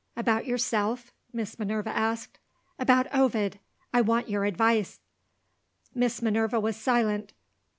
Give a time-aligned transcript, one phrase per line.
[0.17, 2.39] "About yourself?" Miss Minerva asked.
[2.79, 3.59] "About Ovid.
[3.93, 4.99] I want your advice."
[5.93, 7.33] Miss Minerva was silent.